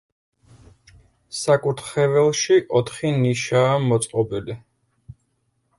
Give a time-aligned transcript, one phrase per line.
[1.39, 4.59] საკურთხეველში ოთხი ნიშაა მოწყობილი.